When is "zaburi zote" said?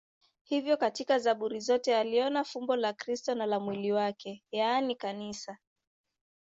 1.19-1.95